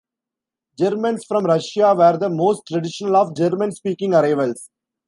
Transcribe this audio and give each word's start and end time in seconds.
Germans 0.79 1.25
from 1.27 1.45
Russia 1.45 1.93
were 1.95 2.17
the 2.17 2.27
most 2.27 2.63
traditional 2.67 3.15
of 3.17 3.35
German-speaking 3.35 4.15
arrivals. 4.15 4.71